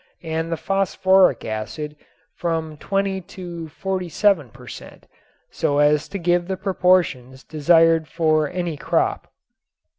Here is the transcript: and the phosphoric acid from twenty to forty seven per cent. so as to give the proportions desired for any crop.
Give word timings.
and 0.23 0.51
the 0.51 0.57
phosphoric 0.57 1.45
acid 1.45 1.95
from 2.33 2.75
twenty 2.77 3.21
to 3.21 3.67
forty 3.69 4.09
seven 4.09 4.49
per 4.49 4.65
cent. 4.65 5.05
so 5.51 5.77
as 5.77 6.07
to 6.07 6.17
give 6.17 6.47
the 6.47 6.57
proportions 6.57 7.43
desired 7.43 8.07
for 8.07 8.49
any 8.49 8.75
crop. 8.75 9.31